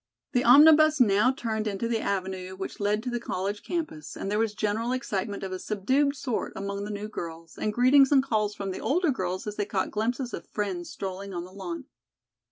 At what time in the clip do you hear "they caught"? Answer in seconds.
9.57-9.91